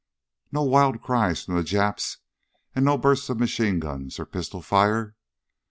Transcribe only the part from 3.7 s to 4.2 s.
gun